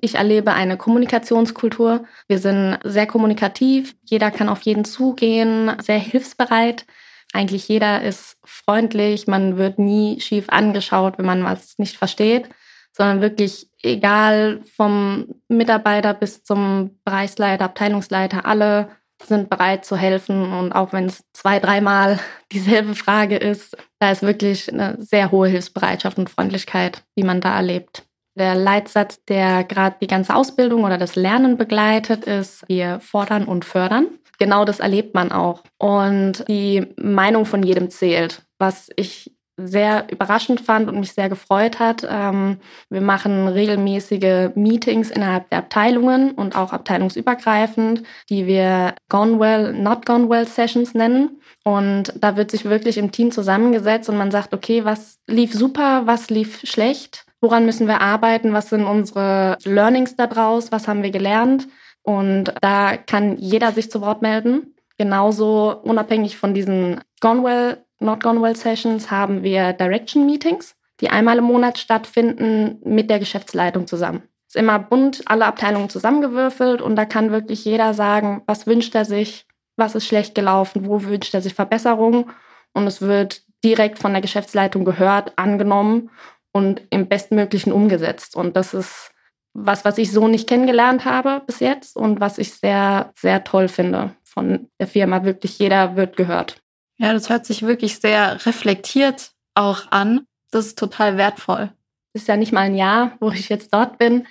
Ich 0.00 0.14
erlebe 0.14 0.52
eine 0.52 0.76
Kommunikationskultur. 0.76 2.04
Wir 2.26 2.38
sind 2.38 2.78
sehr 2.82 3.06
kommunikativ. 3.06 3.94
Jeder 4.04 4.30
kann 4.30 4.48
auf 4.48 4.62
jeden 4.62 4.84
zugehen, 4.84 5.72
sehr 5.80 5.98
hilfsbereit. 5.98 6.86
Eigentlich 7.32 7.66
jeder 7.68 8.02
ist 8.02 8.36
freundlich, 8.44 9.26
man 9.26 9.56
wird 9.56 9.78
nie 9.78 10.20
schief 10.20 10.48
angeschaut, 10.48 11.18
wenn 11.18 11.26
man 11.26 11.44
was 11.44 11.78
nicht 11.78 11.96
versteht, 11.96 12.48
sondern 12.92 13.22
wirklich 13.22 13.68
egal 13.82 14.60
vom 14.76 15.26
Mitarbeiter 15.48 16.12
bis 16.12 16.44
zum 16.44 16.98
Bereichsleiter, 17.04 17.64
Abteilungsleiter, 17.64 18.44
alle 18.44 18.90
sind 19.26 19.48
bereit 19.48 19.84
zu 19.84 19.96
helfen 19.96 20.52
und 20.52 20.72
auch 20.72 20.92
wenn 20.92 21.06
es 21.06 21.24
zwei, 21.32 21.58
dreimal 21.58 22.18
dieselbe 22.52 22.94
Frage 22.94 23.36
ist, 23.36 23.76
da 23.98 24.10
ist 24.10 24.22
wirklich 24.22 24.70
eine 24.70 24.96
sehr 25.00 25.30
hohe 25.30 25.48
Hilfsbereitschaft 25.48 26.18
und 26.18 26.28
Freundlichkeit, 26.28 27.04
die 27.16 27.22
man 27.22 27.40
da 27.40 27.56
erlebt. 27.56 28.04
Der 28.34 28.54
Leitsatz, 28.54 29.22
der 29.26 29.64
gerade 29.64 29.96
die 30.00 30.06
ganze 30.06 30.34
Ausbildung 30.34 30.84
oder 30.84 30.98
das 30.98 31.16
Lernen 31.16 31.56
begleitet, 31.56 32.24
ist, 32.24 32.64
wir 32.68 33.00
fordern 33.00 33.44
und 33.44 33.64
fördern 33.64 34.06
genau 34.42 34.64
das 34.64 34.80
erlebt 34.80 35.14
man 35.14 35.30
auch. 35.30 35.62
Und 35.78 36.44
die 36.48 36.84
Meinung 36.96 37.46
von 37.46 37.62
jedem 37.62 37.90
zählt, 37.90 38.42
was 38.58 38.90
ich 38.96 39.32
sehr 39.56 40.06
überraschend 40.10 40.60
fand 40.60 40.88
und 40.88 40.98
mich 40.98 41.12
sehr 41.12 41.28
gefreut 41.28 41.78
hat. 41.78 42.04
Ähm, 42.10 42.58
wir 42.90 43.02
machen 43.02 43.46
regelmäßige 43.46 44.50
Meetings 44.56 45.10
innerhalb 45.10 45.48
der 45.50 45.58
Abteilungen 45.58 46.32
und 46.32 46.56
auch 46.56 46.72
abteilungsübergreifend, 46.72 48.02
die 48.30 48.48
wir 48.48 48.96
Gone 49.08 49.38
Well, 49.38 49.74
Not 49.74 50.06
Gone 50.06 50.28
Well 50.28 50.48
Sessions 50.48 50.92
nennen. 50.92 51.40
Und 51.62 52.12
da 52.18 52.36
wird 52.36 52.50
sich 52.50 52.64
wirklich 52.64 52.98
im 52.98 53.12
Team 53.12 53.30
zusammengesetzt 53.30 54.08
und 54.08 54.16
man 54.16 54.32
sagt, 54.32 54.52
okay, 54.52 54.84
was 54.84 55.20
lief 55.28 55.52
super, 55.52 56.02
was 56.06 56.30
lief 56.30 56.62
schlecht, 56.64 57.26
woran 57.42 57.66
müssen 57.66 57.88
wir 57.88 58.00
arbeiten, 58.00 58.54
was 58.54 58.70
sind 58.70 58.84
unsere 58.84 59.58
Learnings 59.64 60.16
daraus, 60.16 60.72
was 60.72 60.88
haben 60.88 61.02
wir 61.02 61.10
gelernt? 61.10 61.68
Und 62.02 62.54
da 62.60 62.96
kann 62.96 63.36
jeder 63.36 63.72
sich 63.72 63.90
zu 63.90 64.00
Wort 64.00 64.22
melden. 64.22 64.74
Genauso 64.96 65.76
unabhängig 65.82 66.36
von 66.36 66.54
diesen 66.54 67.00
Gone 67.20 67.42
Well, 67.42 67.84
Not 67.98 68.22
Gone 68.22 68.40
Well 68.40 68.56
Sessions 68.56 69.10
haben 69.10 69.42
wir 69.42 69.72
Direction 69.72 70.24
Meetings, 70.24 70.76
die 71.00 71.10
einmal 71.10 71.38
im 71.38 71.44
Monat 71.44 71.78
stattfinden 71.78 72.78
mit 72.84 73.10
der 73.10 73.18
Geschäftsleitung 73.18 73.86
zusammen. 73.86 74.22
Es 74.48 74.54
ist 74.54 74.60
immer 74.60 74.78
bunt, 74.78 75.22
alle 75.26 75.46
Abteilungen 75.46 75.88
zusammengewürfelt 75.88 76.80
und 76.80 76.94
da 76.94 77.04
kann 77.04 77.32
wirklich 77.32 77.64
jeder 77.64 77.94
sagen, 77.94 78.42
was 78.46 78.66
wünscht 78.66 78.94
er 78.94 79.04
sich, 79.04 79.46
was 79.76 79.94
ist 79.94 80.06
schlecht 80.06 80.34
gelaufen, 80.34 80.86
wo 80.86 81.02
wünscht 81.02 81.34
er 81.34 81.42
sich 81.42 81.54
Verbesserungen 81.54 82.30
und 82.72 82.86
es 82.86 83.00
wird 83.00 83.42
direkt 83.64 83.98
von 83.98 84.12
der 84.12 84.20
Geschäftsleitung 84.20 84.84
gehört, 84.84 85.32
angenommen 85.36 86.10
und 86.52 86.82
im 86.90 87.08
bestmöglichen 87.08 87.72
umgesetzt. 87.72 88.36
Und 88.36 88.56
das 88.56 88.74
ist 88.74 89.10
was, 89.54 89.84
was 89.84 89.98
ich 89.98 90.12
so 90.12 90.28
nicht 90.28 90.48
kennengelernt 90.48 91.04
habe 91.04 91.42
bis 91.46 91.60
jetzt 91.60 91.96
und 91.96 92.20
was 92.20 92.38
ich 92.38 92.54
sehr, 92.54 93.12
sehr 93.18 93.44
toll 93.44 93.68
finde 93.68 94.14
von 94.24 94.68
der 94.78 94.86
Firma. 94.86 95.24
Wirklich 95.24 95.58
jeder 95.58 95.96
wird 95.96 96.16
gehört. 96.16 96.62
Ja, 96.98 97.12
das 97.12 97.28
hört 97.28 97.46
sich 97.46 97.62
wirklich 97.62 97.98
sehr 97.98 98.46
reflektiert 98.46 99.32
auch 99.54 99.90
an. 99.90 100.26
Das 100.50 100.66
ist 100.66 100.78
total 100.78 101.16
wertvoll. 101.16 101.70
Ist 102.14 102.28
ja 102.28 102.36
nicht 102.36 102.52
mal 102.52 102.60
ein 102.60 102.74
Jahr, 102.74 103.16
wo 103.20 103.30
ich 103.30 103.48
jetzt 103.48 103.72
dort 103.72 103.98
bin. 103.98 104.26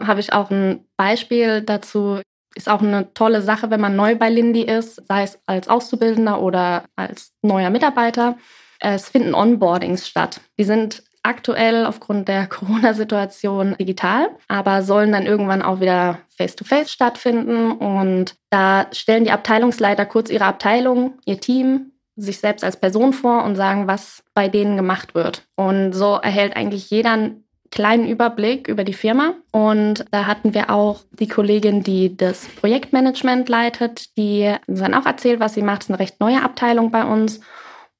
Habe 0.00 0.20
ich 0.20 0.32
auch 0.32 0.50
ein 0.50 0.86
Beispiel 0.96 1.62
dazu. 1.62 2.20
Ist 2.54 2.68
auch 2.68 2.82
eine 2.82 3.12
tolle 3.14 3.42
Sache, 3.42 3.70
wenn 3.70 3.80
man 3.80 3.96
neu 3.96 4.16
bei 4.16 4.30
Lindy 4.30 4.62
ist, 4.62 5.06
sei 5.06 5.24
es 5.24 5.40
als 5.46 5.68
Auszubildender 5.68 6.40
oder 6.40 6.84
als 6.94 7.32
neuer 7.42 7.70
Mitarbeiter. 7.70 8.38
Es 8.78 9.08
finden 9.08 9.34
Onboardings 9.34 10.06
statt. 10.06 10.40
Die 10.58 10.64
sind 10.64 11.02
aktuell 11.24 11.86
aufgrund 11.86 12.28
der 12.28 12.46
Corona-Situation 12.48 13.76
digital, 13.78 14.28
aber 14.48 14.82
sollen 14.82 15.12
dann 15.12 15.26
irgendwann 15.26 15.62
auch 15.62 15.80
wieder 15.80 16.18
face-to-face 16.36 16.88
-face 16.88 16.92
stattfinden. 16.92 17.72
Und 17.72 18.36
da 18.50 18.86
stellen 18.92 19.24
die 19.24 19.32
Abteilungsleiter 19.32 20.06
kurz 20.06 20.30
ihre 20.30 20.44
Abteilung, 20.44 21.14
ihr 21.24 21.40
Team, 21.40 21.92
sich 22.16 22.38
selbst 22.38 22.62
als 22.62 22.76
Person 22.76 23.12
vor 23.12 23.44
und 23.44 23.56
sagen, 23.56 23.88
was 23.88 24.22
bei 24.34 24.48
denen 24.48 24.76
gemacht 24.76 25.14
wird. 25.14 25.42
Und 25.56 25.92
so 25.94 26.14
erhält 26.14 26.56
eigentlich 26.56 26.90
jeder 26.90 27.12
einen 27.12 27.44
kleinen 27.74 28.06
Überblick 28.06 28.68
über 28.68 28.84
die 28.84 28.92
Firma. 28.92 29.34
Und 29.50 30.04
da 30.12 30.26
hatten 30.26 30.54
wir 30.54 30.70
auch 30.70 31.00
die 31.10 31.26
Kollegin, 31.26 31.82
die 31.82 32.16
das 32.16 32.46
Projektmanagement 32.46 33.48
leitet, 33.48 34.16
die 34.16 34.54
dann 34.68 34.94
auch 34.94 35.06
erzählt, 35.06 35.40
was 35.40 35.54
sie 35.54 35.62
macht. 35.62 35.78
Das 35.80 35.86
ist 35.86 35.90
eine 35.90 35.98
recht 35.98 36.20
neue 36.20 36.42
Abteilung 36.42 36.92
bei 36.92 37.04
uns. 37.04 37.40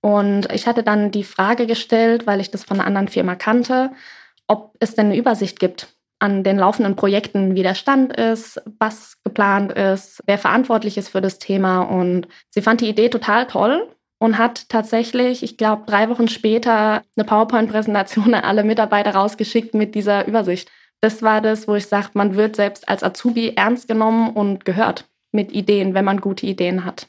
Und 0.04 0.52
ich 0.52 0.66
hatte 0.66 0.82
dann 0.82 1.10
die 1.12 1.24
Frage 1.24 1.66
gestellt, 1.66 2.26
weil 2.26 2.38
ich 2.38 2.50
das 2.50 2.62
von 2.62 2.78
einer 2.78 2.86
anderen 2.86 3.08
Firma 3.08 3.36
kannte, 3.36 3.90
ob 4.46 4.76
es 4.78 4.94
denn 4.94 5.06
eine 5.06 5.16
Übersicht 5.16 5.58
gibt 5.58 5.96
an 6.18 6.44
den 6.44 6.58
laufenden 6.58 6.94
Projekten, 6.94 7.54
wie 7.54 7.62
der 7.62 7.74
Stand 7.74 8.14
ist, 8.14 8.60
was 8.78 9.16
geplant 9.24 9.72
ist, 9.72 10.22
wer 10.26 10.36
verantwortlich 10.36 10.98
ist 10.98 11.08
für 11.08 11.22
das 11.22 11.38
Thema. 11.38 11.80
Und 11.80 12.28
sie 12.50 12.60
fand 12.60 12.82
die 12.82 12.88
Idee 12.90 13.08
total 13.08 13.46
toll 13.46 13.88
und 14.18 14.36
hat 14.36 14.68
tatsächlich, 14.68 15.42
ich 15.42 15.56
glaube, 15.56 15.84
drei 15.86 16.10
Wochen 16.10 16.28
später 16.28 17.00
eine 17.16 17.24
PowerPoint-Präsentation 17.24 18.34
an 18.34 18.44
alle 18.44 18.62
Mitarbeiter 18.62 19.14
rausgeschickt 19.14 19.72
mit 19.72 19.94
dieser 19.94 20.26
Übersicht. 20.26 20.70
Das 21.00 21.22
war 21.22 21.40
das, 21.40 21.66
wo 21.66 21.76
ich 21.76 21.86
sage, 21.86 22.10
man 22.12 22.36
wird 22.36 22.56
selbst 22.56 22.90
als 22.90 23.02
Azubi 23.02 23.54
ernst 23.56 23.88
genommen 23.88 24.34
und 24.34 24.66
gehört 24.66 25.08
mit 25.32 25.50
Ideen, 25.52 25.94
wenn 25.94 26.04
man 26.04 26.20
gute 26.20 26.44
Ideen 26.44 26.84
hat. 26.84 27.08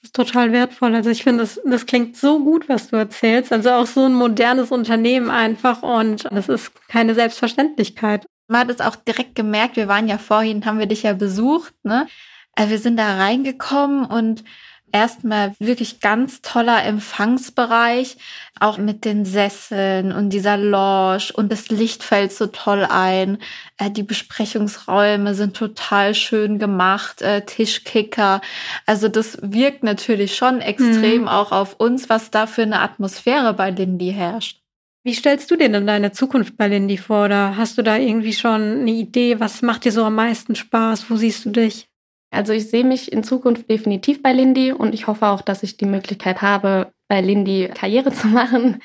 Das 0.00 0.10
ist 0.10 0.16
total 0.16 0.52
wertvoll. 0.52 0.94
Also 0.94 1.10
ich 1.10 1.24
finde, 1.24 1.42
das, 1.42 1.60
das 1.64 1.86
klingt 1.86 2.16
so 2.16 2.42
gut, 2.42 2.68
was 2.68 2.88
du 2.88 2.96
erzählst. 2.96 3.52
Also 3.52 3.70
auch 3.70 3.86
so 3.86 4.04
ein 4.04 4.14
modernes 4.14 4.70
Unternehmen 4.70 5.28
einfach 5.28 5.82
und 5.82 6.26
das 6.30 6.48
ist 6.48 6.72
keine 6.88 7.14
Selbstverständlichkeit. 7.14 8.26
Man 8.46 8.60
hat 8.60 8.70
es 8.70 8.80
auch 8.80 8.96
direkt 8.96 9.34
gemerkt, 9.34 9.76
wir 9.76 9.88
waren 9.88 10.08
ja 10.08 10.18
vorhin, 10.18 10.64
haben 10.64 10.78
wir 10.78 10.86
dich 10.86 11.02
ja 11.02 11.12
besucht, 11.12 11.74
ne? 11.82 12.06
Also 12.54 12.70
wir 12.70 12.78
sind 12.78 12.96
da 12.96 13.16
reingekommen 13.16 14.04
und 14.04 14.42
erstmal 14.92 15.54
wirklich 15.58 16.00
ganz 16.00 16.42
toller 16.42 16.84
Empfangsbereich, 16.84 18.16
auch 18.60 18.78
mit 18.78 19.04
den 19.04 19.24
Sesseln 19.24 20.12
und 20.12 20.30
dieser 20.30 20.56
Lounge 20.56 21.32
und 21.34 21.52
das 21.52 21.68
Licht 21.68 22.02
fällt 22.02 22.32
so 22.32 22.46
toll 22.46 22.86
ein. 22.88 23.38
Äh, 23.76 23.90
die 23.90 24.02
Besprechungsräume 24.02 25.34
sind 25.34 25.56
total 25.56 26.14
schön 26.14 26.58
gemacht, 26.58 27.22
äh, 27.22 27.44
Tischkicker. 27.44 28.40
Also 28.86 29.08
das 29.08 29.38
wirkt 29.42 29.82
natürlich 29.82 30.36
schon 30.36 30.60
extrem 30.60 31.22
mhm. 31.22 31.28
auch 31.28 31.52
auf 31.52 31.74
uns, 31.78 32.08
was 32.08 32.30
da 32.30 32.46
für 32.46 32.62
eine 32.62 32.80
Atmosphäre 32.80 33.54
bei 33.54 33.70
Lindy 33.70 34.12
herrscht. 34.12 34.60
Wie 35.04 35.14
stellst 35.14 35.50
du 35.50 35.56
dir 35.56 35.70
denn 35.70 35.86
deine 35.86 36.12
Zukunft 36.12 36.56
bei 36.56 36.68
Lindy 36.68 36.98
vor? 36.98 37.24
Oder 37.24 37.56
hast 37.56 37.78
du 37.78 37.82
da 37.82 37.96
irgendwie 37.96 38.34
schon 38.34 38.80
eine 38.80 38.90
Idee? 38.90 39.40
Was 39.40 39.62
macht 39.62 39.84
dir 39.84 39.92
so 39.92 40.04
am 40.04 40.16
meisten 40.16 40.54
Spaß? 40.54 41.08
Wo 41.08 41.16
siehst 41.16 41.46
du 41.46 41.50
dich? 41.50 41.87
Also 42.30 42.52
ich 42.52 42.68
sehe 42.68 42.84
mich 42.84 43.10
in 43.10 43.24
Zukunft 43.24 43.70
definitiv 43.70 44.22
bei 44.22 44.32
Lindy 44.32 44.72
und 44.72 44.92
ich 44.92 45.06
hoffe 45.06 45.26
auch, 45.28 45.40
dass 45.40 45.62
ich 45.62 45.76
die 45.78 45.86
Möglichkeit 45.86 46.42
habe, 46.42 46.92
bei 47.08 47.20
Lindy 47.22 47.70
Karriere 47.74 48.12
zu 48.12 48.26
machen. 48.28 48.82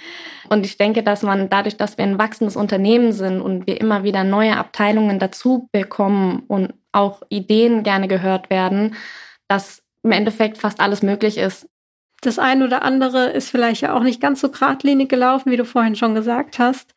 Und 0.50 0.66
ich 0.66 0.78
denke, 0.78 1.04
dass 1.04 1.24
man 1.24 1.50
dadurch, 1.50 1.78
dass 1.78 1.98
wir 1.98 2.06
ein 2.06 2.18
wachsendes 2.18 2.56
Unternehmen 2.56 3.12
sind 3.12 3.42
und 3.42 3.68
wir 3.68 3.80
immer 3.80 4.04
wieder 4.04 4.24
neue 4.24 4.58
Abteilungen 4.58 5.20
dazu 5.20 5.68
bekommen 5.72 6.44
und 6.48 6.74
auch 6.92 7.22
Ideen 7.30 7.84
gerne 7.84 8.08
gehört 8.08 8.50
werden, 8.50 8.96
dass 9.48 9.84
im 10.04 10.12
Endeffekt 10.12 10.58
fast 10.58 10.80
alles 10.80 11.02
möglich 11.02 11.38
ist. 11.38 11.68
Das 12.22 12.40
eine 12.40 12.64
oder 12.66 12.84
andere 12.84 13.32
ist 13.32 13.50
vielleicht 13.50 13.82
ja 13.82 13.96
auch 13.96 14.04
nicht 14.04 14.22
ganz 14.22 14.40
so 14.40 14.50
geradlinig 14.50 15.10
gelaufen, 15.10 15.52
wie 15.52 15.58
du 15.58 15.66
vorhin 15.66 15.96
schon 15.96 16.16
gesagt 16.16 16.60
hast. 16.60 16.93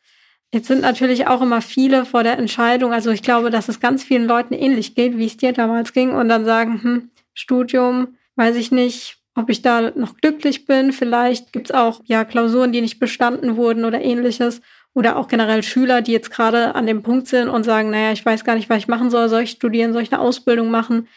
Jetzt 0.53 0.67
sind 0.67 0.81
natürlich 0.81 1.27
auch 1.27 1.41
immer 1.41 1.61
viele 1.61 2.05
vor 2.05 2.23
der 2.23 2.37
Entscheidung, 2.37 2.93
also 2.93 3.11
ich 3.11 3.21
glaube, 3.21 3.49
dass 3.49 3.67
es 3.67 3.81
ganz 3.81 4.03
vielen 4.03 4.25
Leuten 4.25 4.53
ähnlich 4.53 4.95
geht, 4.95 5.17
wie 5.17 5.25
es 5.25 5.35
dir 5.35 5.51
damals 5.51 5.91
ging, 5.91 6.11
und 6.11 6.29
dann 6.29 6.45
sagen, 6.45 6.81
hm, 6.81 7.11
Studium, 7.33 8.15
weiß 8.35 8.55
ich 8.55 8.71
nicht, 8.71 9.17
ob 9.35 9.49
ich 9.49 9.61
da 9.61 9.91
noch 9.91 10.17
glücklich 10.17 10.65
bin. 10.65 10.91
Vielleicht 10.91 11.53
gibt's 11.53 11.71
auch 11.71 12.01
ja 12.05 12.25
Klausuren, 12.25 12.71
die 12.71 12.81
nicht 12.81 12.99
bestanden 12.99 13.55
wurden 13.55 13.85
oder 13.85 14.01
ähnliches. 14.01 14.61
Oder 14.93 15.15
auch 15.15 15.27
generell 15.27 15.61
Schüler, 15.61 16.01
die 16.01 16.11
jetzt 16.11 16.31
gerade 16.31 16.73
an 16.73 16.87
dem 16.87 17.03
Punkt 17.03 17.27
sind 17.27 17.49
und 17.49 17.63
sagen, 17.63 17.91
naja, 17.91 18.11
ich 18.13 18.25
weiß 18.25 18.43
gar 18.43 18.55
nicht, 18.55 18.67
was 18.67 18.79
ich 18.79 18.87
machen 18.87 19.11
soll, 19.11 19.29
soll 19.29 19.43
ich 19.43 19.51
studieren, 19.51 19.93
soll 19.93 20.01
ich 20.01 20.11
eine 20.11 20.21
Ausbildung 20.21 20.71
machen? 20.71 21.07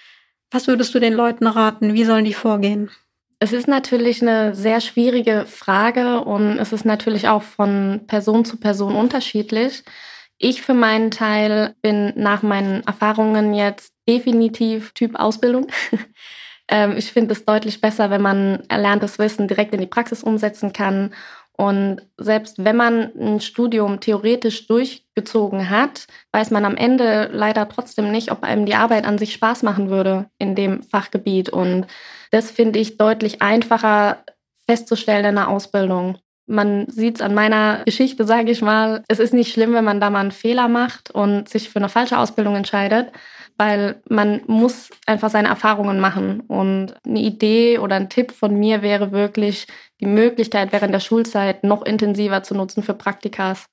Was 0.51 0.67
würdest 0.67 0.95
du 0.95 0.99
den 0.99 1.15
Leuten 1.15 1.47
raten? 1.47 1.95
Wie 1.95 2.05
sollen 2.05 2.27
die 2.27 2.35
vorgehen? 2.35 2.91
Es 3.43 3.55
ist 3.55 3.69
natürlich 3.69 4.21
eine 4.21 4.55
sehr 4.55 4.83
schwierige 4.83 5.47
Frage 5.47 6.21
und 6.21 6.59
es 6.59 6.75
ist 6.75 6.85
natürlich 6.85 7.27
auch 7.27 7.43
von 7.43 8.03
Person 8.07 8.45
zu 8.45 8.59
Person 8.59 8.95
unterschiedlich. 8.95 9.83
Ich 10.37 10.61
für 10.61 10.75
meinen 10.75 11.11
Teil 11.11 11.75
bin 11.81 12.13
nach 12.17 12.43
meinen 12.43 12.83
Erfahrungen 12.87 13.55
jetzt 13.55 13.95
definitiv 14.07 14.93
Typ 14.93 15.19
Ausbildung. 15.19 15.69
Ähm, 16.73 16.97
ich 16.97 17.11
finde 17.13 17.33
es 17.33 17.45
deutlich 17.45 17.81
besser, 17.81 18.11
wenn 18.11 18.23
man 18.23 18.63
erlerntes 18.69 19.19
Wissen 19.19 19.49
direkt 19.49 19.75
in 19.75 19.81
die 19.81 19.89
Praxis 19.89 20.23
umsetzen 20.23 20.73
kann. 20.73 21.13
Und 21.61 22.01
selbst 22.17 22.65
wenn 22.65 22.77
man 22.77 23.13
ein 23.21 23.41
Studium 23.43 24.01
theoretisch 24.01 24.67
durchgezogen 24.67 25.69
hat, 25.69 26.07
weiß 26.33 26.53
man 26.53 26.65
am 26.65 26.75
Ende 26.75 27.29
leider 27.35 27.69
trotzdem 27.69 28.11
nicht, 28.11 28.33
ob 28.33 28.45
einem 28.45 28.65
die 28.65 28.77
Arbeit 28.77 29.05
an 29.05 29.19
sich 29.19 29.35
Spaß 29.35 29.63
machen 29.63 29.91
würde 29.91 30.31
in 30.39 30.55
dem 30.55 30.83
Fachgebiet. 30.83 31.51
Und 31.51 31.87
das 32.31 32.51
finde 32.51 32.79
ich 32.79 32.97
deutlich 32.97 33.43
einfacher 33.43 34.25
festzustellen 34.67 35.27
in 35.27 35.35
der 35.35 35.49
Ausbildung. 35.49 36.17
Man 36.51 36.91
sieht 36.91 37.17
es 37.17 37.23
an 37.23 37.33
meiner 37.33 37.85
Geschichte, 37.85 38.25
sage 38.25 38.51
ich 38.51 38.61
mal. 38.61 39.05
Es 39.07 39.21
ist 39.21 39.33
nicht 39.33 39.53
schlimm, 39.53 39.73
wenn 39.73 39.85
man 39.85 40.01
da 40.01 40.11
mal 40.11 40.19
einen 40.19 40.33
Fehler 40.33 40.67
macht 40.67 41.13
und 41.13 41.49
sich 41.49 41.71
für 41.71 41.79
eine 41.79 41.89
falsche 41.89 42.19
Ausbildung 42.19 42.57
entscheidet, 42.57 43.13
weil 43.57 44.03
man 44.09 44.41
muss 44.49 44.91
einfach 45.07 45.31
seine 45.31 45.47
Erfahrungen 45.47 46.01
machen. 46.01 46.41
Und 46.41 46.95
eine 47.07 47.21
Idee 47.21 47.79
oder 47.79 47.95
ein 47.95 48.09
Tipp 48.09 48.33
von 48.33 48.59
mir 48.59 48.83
wäre 48.83 49.13
wirklich, 49.13 49.69
die 50.01 50.07
Möglichkeit 50.07 50.73
während 50.73 50.93
der 50.93 50.99
Schulzeit 51.01 51.63
noch 51.63 51.83
intensiver 51.83 52.43
zu 52.43 52.55
nutzen 52.55 52.83
für 52.83 52.95
Praktikas. 52.95 53.67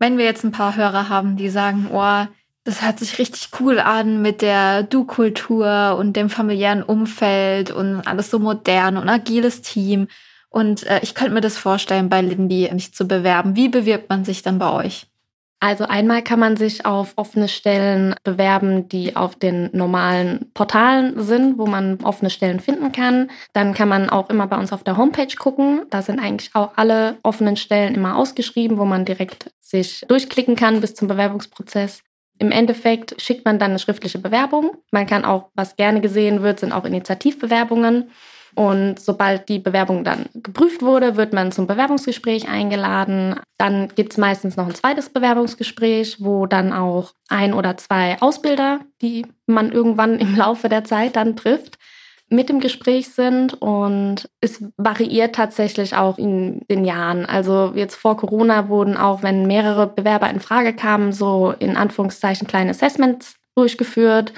Wenn 0.00 0.18
wir 0.18 0.24
jetzt 0.24 0.42
ein 0.42 0.50
paar 0.50 0.74
Hörer 0.74 1.08
haben, 1.08 1.36
die 1.36 1.50
sagen, 1.50 1.88
oh, 1.92 2.26
das 2.64 2.82
hört 2.82 2.98
sich 2.98 3.18
richtig 3.18 3.50
cool 3.60 3.78
an 3.78 4.22
mit 4.22 4.42
der 4.42 4.82
Du-Kultur 4.82 5.96
und 5.98 6.16
dem 6.16 6.30
familiären 6.30 6.82
Umfeld 6.82 7.70
und 7.70 8.00
alles 8.08 8.30
so 8.30 8.40
modern 8.40 8.96
und 8.96 9.08
agiles 9.08 9.62
Team. 9.62 10.08
Und 10.54 10.86
äh, 10.86 11.00
ich 11.02 11.16
könnte 11.16 11.34
mir 11.34 11.40
das 11.40 11.58
vorstellen, 11.58 12.08
bei 12.08 12.20
Lindy 12.20 12.70
mich 12.72 12.94
zu 12.94 13.08
bewerben. 13.08 13.56
Wie 13.56 13.68
bewirbt 13.68 14.08
man 14.08 14.24
sich 14.24 14.42
dann 14.42 14.60
bei 14.60 14.70
euch? 14.70 15.08
Also 15.58 15.84
einmal 15.84 16.22
kann 16.22 16.38
man 16.38 16.56
sich 16.56 16.86
auf 16.86 17.14
offene 17.16 17.48
Stellen 17.48 18.14
bewerben, 18.22 18.88
die 18.88 19.16
auf 19.16 19.34
den 19.34 19.70
normalen 19.72 20.52
Portalen 20.54 21.20
sind, 21.20 21.58
wo 21.58 21.66
man 21.66 21.98
offene 22.04 22.30
Stellen 22.30 22.60
finden 22.60 22.92
kann. 22.92 23.32
Dann 23.52 23.74
kann 23.74 23.88
man 23.88 24.08
auch 24.08 24.30
immer 24.30 24.46
bei 24.46 24.56
uns 24.56 24.72
auf 24.72 24.84
der 24.84 24.96
Homepage 24.96 25.34
gucken. 25.36 25.86
Da 25.90 26.02
sind 26.02 26.20
eigentlich 26.20 26.54
auch 26.54 26.74
alle 26.76 27.16
offenen 27.24 27.56
Stellen 27.56 27.96
immer 27.96 28.16
ausgeschrieben, 28.16 28.78
wo 28.78 28.84
man 28.84 29.04
direkt 29.04 29.50
sich 29.58 30.04
durchklicken 30.06 30.54
kann 30.54 30.80
bis 30.80 30.94
zum 30.94 31.08
Bewerbungsprozess. 31.08 32.02
Im 32.38 32.52
Endeffekt 32.52 33.20
schickt 33.20 33.44
man 33.44 33.58
dann 33.58 33.70
eine 33.70 33.80
schriftliche 33.80 34.18
Bewerbung. 34.18 34.76
Man 34.92 35.06
kann 35.06 35.24
auch, 35.24 35.48
was 35.54 35.74
gerne 35.74 36.00
gesehen 36.00 36.42
wird, 36.42 36.60
sind 36.60 36.72
auch 36.72 36.84
Initiativbewerbungen. 36.84 38.10
Und 38.54 39.00
sobald 39.00 39.48
die 39.48 39.58
Bewerbung 39.58 40.04
dann 40.04 40.26
geprüft 40.34 40.82
wurde, 40.82 41.16
wird 41.16 41.32
man 41.32 41.52
zum 41.52 41.66
Bewerbungsgespräch 41.66 42.48
eingeladen. 42.48 43.36
Dann 43.58 43.88
gibt 43.94 44.12
es 44.12 44.18
meistens 44.18 44.56
noch 44.56 44.66
ein 44.66 44.74
zweites 44.74 45.10
Bewerbungsgespräch, 45.10 46.18
wo 46.20 46.46
dann 46.46 46.72
auch 46.72 47.12
ein 47.28 47.52
oder 47.52 47.76
zwei 47.76 48.20
Ausbilder, 48.20 48.80
die 49.02 49.26
man 49.46 49.72
irgendwann 49.72 50.18
im 50.18 50.36
Laufe 50.36 50.68
der 50.68 50.84
Zeit 50.84 51.16
dann 51.16 51.36
trifft, 51.36 51.78
mit 52.30 52.50
im 52.50 52.60
Gespräch 52.60 53.10
sind 53.10 53.60
und 53.60 54.28
es 54.40 54.64
variiert 54.76 55.34
tatsächlich 55.34 55.94
auch 55.94 56.18
in 56.18 56.62
den 56.70 56.84
Jahren. 56.84 57.26
Also 57.26 57.72
jetzt 57.74 57.96
vor 57.96 58.16
Corona 58.16 58.68
wurden 58.68 58.96
auch, 58.96 59.22
wenn 59.22 59.46
mehrere 59.46 59.86
Bewerber 59.86 60.30
in 60.30 60.40
Frage 60.40 60.74
kamen, 60.74 61.12
so 61.12 61.54
in 61.58 61.76
Anführungszeichen 61.76 62.46
kleine 62.46 62.70
Assessments 62.70 63.36
durchgeführt. 63.54 64.32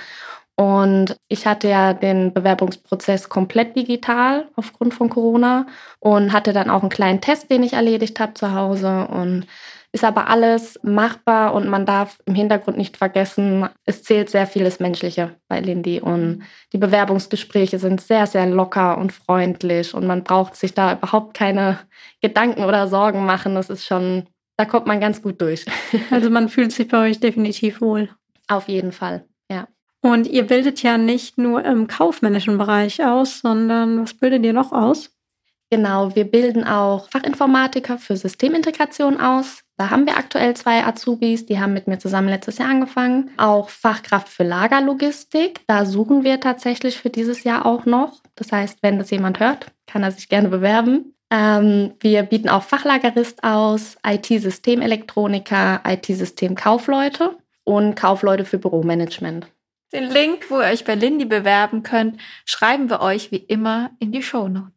Und 0.56 1.16
ich 1.28 1.46
hatte 1.46 1.68
ja 1.68 1.92
den 1.92 2.32
Bewerbungsprozess 2.32 3.28
komplett 3.28 3.76
digital 3.76 4.48
aufgrund 4.56 4.94
von 4.94 5.10
Corona 5.10 5.66
und 6.00 6.32
hatte 6.32 6.54
dann 6.54 6.70
auch 6.70 6.80
einen 6.80 6.88
kleinen 6.88 7.20
Test, 7.20 7.50
den 7.50 7.62
ich 7.62 7.74
erledigt 7.74 8.18
habe 8.20 8.34
zu 8.34 8.54
Hause 8.54 9.06
und 9.08 9.46
ist 9.92 10.04
aber 10.04 10.28
alles 10.28 10.78
machbar 10.82 11.54
und 11.54 11.68
man 11.68 11.86
darf 11.86 12.18
im 12.26 12.34
Hintergrund 12.34 12.76
nicht 12.76 12.96
vergessen, 12.96 13.68
es 13.84 14.02
zählt 14.02 14.28
sehr 14.28 14.46
vieles 14.46 14.80
Menschliche 14.80 15.36
bei 15.48 15.60
Lindy 15.60 16.00
und 16.00 16.42
die 16.72 16.78
Bewerbungsgespräche 16.78 17.78
sind 17.78 18.00
sehr, 18.00 18.26
sehr 18.26 18.46
locker 18.46 18.98
und 18.98 19.12
freundlich 19.12 19.94
und 19.94 20.06
man 20.06 20.24
braucht 20.24 20.56
sich 20.56 20.74
da 20.74 20.94
überhaupt 20.94 21.34
keine 21.34 21.78
Gedanken 22.20 22.64
oder 22.64 22.88
Sorgen 22.88 23.24
machen. 23.24 23.54
Das 23.54 23.70
ist 23.70 23.86
schon, 23.86 24.26
da 24.58 24.64
kommt 24.64 24.86
man 24.86 25.00
ganz 25.00 25.22
gut 25.22 25.40
durch. 25.40 25.64
Also 26.10 26.30
man 26.30 26.48
fühlt 26.48 26.72
sich 26.72 26.88
bei 26.88 27.08
euch 27.08 27.20
definitiv 27.20 27.80
wohl. 27.80 28.10
Auf 28.48 28.68
jeden 28.68 28.92
Fall. 28.92 29.24
Und 30.02 30.26
ihr 30.26 30.46
bildet 30.46 30.82
ja 30.82 30.98
nicht 30.98 31.38
nur 31.38 31.64
im 31.64 31.86
kaufmännischen 31.86 32.58
Bereich 32.58 33.04
aus, 33.04 33.40
sondern 33.40 34.02
was 34.02 34.14
bildet 34.14 34.44
ihr 34.44 34.52
noch 34.52 34.72
aus? 34.72 35.10
Genau, 35.70 36.14
wir 36.14 36.30
bilden 36.30 36.62
auch 36.64 37.08
Fachinformatiker 37.10 37.98
für 37.98 38.16
Systemintegration 38.16 39.20
aus. 39.20 39.62
Da 39.76 39.90
haben 39.90 40.06
wir 40.06 40.16
aktuell 40.16 40.54
zwei 40.54 40.84
Azubis, 40.84 41.44
die 41.44 41.58
haben 41.58 41.74
mit 41.74 41.88
mir 41.88 41.98
zusammen 41.98 42.28
letztes 42.28 42.58
Jahr 42.58 42.70
angefangen. 42.70 43.30
Auch 43.36 43.68
Fachkraft 43.68 44.28
für 44.28 44.44
Lagerlogistik, 44.44 45.60
da 45.66 45.84
suchen 45.84 46.22
wir 46.22 46.40
tatsächlich 46.40 46.98
für 46.98 47.10
dieses 47.10 47.42
Jahr 47.42 47.66
auch 47.66 47.84
noch. 47.84 48.22
Das 48.36 48.52
heißt, 48.52 48.78
wenn 48.82 48.98
das 48.98 49.10
jemand 49.10 49.40
hört, 49.40 49.72
kann 49.86 50.04
er 50.04 50.12
sich 50.12 50.28
gerne 50.28 50.48
bewerben. 50.48 51.12
Ähm, 51.30 51.94
wir 51.98 52.22
bieten 52.22 52.48
auch 52.48 52.62
Fachlagerist 52.62 53.42
aus, 53.42 53.96
IT-Systemelektroniker, 54.06 55.80
IT-Systemkaufleute 55.84 57.36
und 57.64 57.96
Kaufleute 57.96 58.44
für 58.44 58.58
Büromanagement. 58.58 59.48
Den 59.92 60.04
Link, 60.04 60.50
wo 60.50 60.60
ihr 60.60 60.72
euch 60.72 60.84
bei 60.84 60.94
Lindy 60.94 61.24
bewerben 61.24 61.82
könnt, 61.82 62.20
schreiben 62.44 62.90
wir 62.90 63.00
euch 63.00 63.30
wie 63.30 63.36
immer 63.36 63.90
in 64.00 64.12
die 64.12 64.22
Show 64.22 64.48
Notes. 64.48 64.76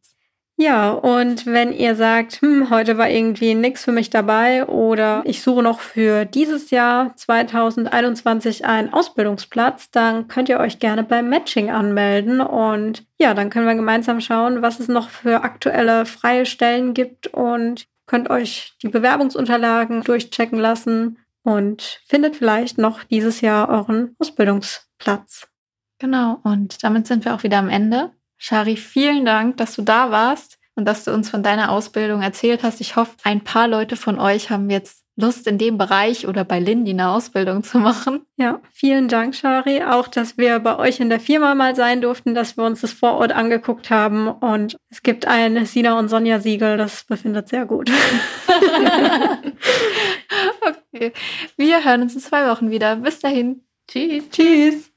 Ja, 0.62 0.92
und 0.92 1.46
wenn 1.46 1.72
ihr 1.72 1.96
sagt, 1.96 2.42
hm, 2.42 2.70
heute 2.70 2.98
war 2.98 3.10
irgendwie 3.10 3.56
nichts 3.56 3.86
für 3.86 3.94
mich 3.94 4.10
dabei 4.10 4.66
oder 4.66 5.22
ich 5.24 5.42
suche 5.42 5.64
noch 5.64 5.80
für 5.80 6.26
dieses 6.26 6.70
Jahr 6.70 7.16
2021 7.16 8.66
einen 8.66 8.92
Ausbildungsplatz, 8.92 9.90
dann 9.90 10.28
könnt 10.28 10.50
ihr 10.50 10.60
euch 10.60 10.80
gerne 10.80 11.04
beim 11.04 11.30
Matching 11.30 11.70
anmelden 11.70 12.42
und 12.42 13.06
ja, 13.22 13.34
dann 13.34 13.50
können 13.50 13.68
wir 13.68 13.76
gemeinsam 13.76 14.20
schauen, 14.20 14.62
was 14.62 14.82
es 14.82 14.90
noch 14.90 15.10
für 15.10 15.44
aktuelle 15.44 16.06
freie 16.06 16.46
Stellen 16.46 16.94
gibt 16.94 17.28
und 17.28 17.88
könnt 18.06 18.30
euch 18.30 18.74
die 18.84 18.90
Bewerbungsunterlagen 18.90 20.02
durchchecken 20.02 20.60
lassen 20.60 21.20
und 21.44 22.02
findet 22.06 22.36
vielleicht 22.36 22.78
noch 22.78 23.04
dieses 23.04 23.42
Jahr 23.42 23.70
euren 23.70 24.16
Ausbildungsplatz. 24.20 25.48
Genau, 26.00 26.40
und 26.44 26.84
damit 26.84 27.08
sind 27.08 27.26
wir 27.26 27.36
auch 27.36 27.44
wieder 27.44 27.58
am 27.58 27.70
Ende. 27.70 28.12
Shari, 28.38 28.78
vielen 28.78 29.26
Dank, 29.26 29.58
dass 29.58 29.76
du 29.76 29.82
da 29.82 30.12
warst 30.12 30.60
und 30.76 30.86
dass 30.86 31.04
du 31.04 31.14
uns 31.14 31.30
von 31.30 31.44
deiner 31.44 31.72
Ausbildung 31.72 32.22
erzählt 32.22 32.64
hast. 32.64 32.80
Ich 32.80 32.96
hoffe, 32.96 33.16
ein 33.24 33.44
paar 33.44 33.68
Leute 33.68 33.98
von 33.98 34.18
euch 34.18 34.50
haben 34.50 34.70
jetzt 34.70 34.99
Lust, 35.20 35.48
in 35.48 35.58
dem 35.58 35.78
Bereich 35.78 36.28
oder 36.28 36.44
bei 36.44 36.60
Lindy 36.60 36.92
eine 36.92 37.10
Ausbildung 37.10 37.64
zu 37.64 37.80
machen. 37.80 38.22
Ja, 38.38 38.62
vielen 38.72 39.08
Dank, 39.08 39.36
Shari. 39.36 39.84
Auch, 39.84 40.08
dass 40.08 40.38
wir 40.38 40.60
bei 40.60 40.78
euch 40.78 41.00
in 41.00 41.10
der 41.10 41.20
Firma 41.20 41.56
mal 41.56 41.76
sein 41.76 42.02
durften, 42.02 42.34
dass 42.34 42.58
wir 42.58 42.64
uns 42.64 42.82
das 42.82 42.94
vor 42.94 43.16
Ort 43.16 43.32
angeguckt 43.32 43.90
haben. 43.90 44.28
Und 44.28 44.78
es 44.90 45.04
gibt 45.04 45.28
ein 45.28 45.66
Sina 45.66 46.00
und 46.00 46.10
Sonja 46.10 46.40
Siegel, 46.40 46.78
das 46.78 47.04
befindet 47.04 47.50
sehr 47.50 47.66
gut. 47.66 47.92
okay. 50.94 51.12
Wir 51.58 51.84
hören 51.84 52.04
uns 52.04 52.16
in 52.16 52.22
zwei 52.22 52.50
Wochen 52.50 52.72
wieder. 52.72 52.96
Bis 52.96 53.20
dahin. 53.20 53.64
Tschüss. 53.88 54.30
Tschüss. 54.30 54.89